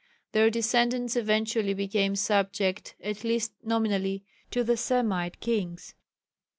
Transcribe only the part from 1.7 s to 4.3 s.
became subject, at least nominally,